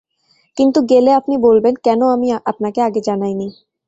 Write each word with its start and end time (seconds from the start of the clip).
কিন্তু 0.57 0.79
গেলে 0.89 1.11
আপনি 1.13 1.35
বলবেন 1.39 1.73
কেন 1.83 2.01
আমি 2.15 2.27
আপনাকে 2.45 2.79
আগে 2.81 3.01
জানাইনি। 3.01 3.47